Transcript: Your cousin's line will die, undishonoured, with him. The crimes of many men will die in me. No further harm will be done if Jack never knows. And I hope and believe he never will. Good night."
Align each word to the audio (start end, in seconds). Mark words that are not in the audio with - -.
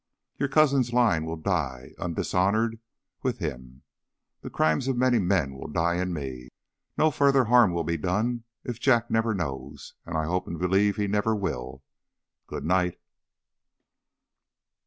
Your 0.39 0.49
cousin's 0.49 0.91
line 0.93 1.25
will 1.25 1.35
die, 1.37 1.91
undishonoured, 1.99 2.79
with 3.21 3.37
him. 3.37 3.83
The 4.41 4.49
crimes 4.49 4.87
of 4.87 4.97
many 4.97 5.19
men 5.19 5.53
will 5.53 5.67
die 5.67 5.97
in 6.01 6.11
me. 6.11 6.49
No 6.97 7.11
further 7.11 7.45
harm 7.45 7.71
will 7.71 7.83
be 7.83 7.97
done 7.97 8.43
if 8.63 8.79
Jack 8.79 9.11
never 9.11 9.35
knows. 9.35 9.93
And 10.03 10.17
I 10.17 10.25
hope 10.25 10.47
and 10.47 10.57
believe 10.57 10.95
he 10.95 11.05
never 11.05 11.35
will. 11.35 11.83
Good 12.47 12.65
night." 12.65 12.99